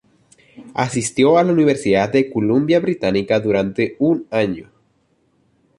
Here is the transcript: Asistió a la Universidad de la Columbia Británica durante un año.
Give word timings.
Asistió 0.73 1.37
a 1.37 1.43
la 1.43 1.51
Universidad 1.53 2.11
de 2.11 2.23
la 2.25 2.33
Columbia 2.33 2.79
Británica 2.79 3.39
durante 3.39 3.97
un 3.99 4.25
año. 4.31 4.67